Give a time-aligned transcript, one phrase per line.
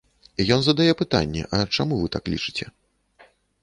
[0.55, 2.65] Ён задае пытанне, а чаму вы так лічыце.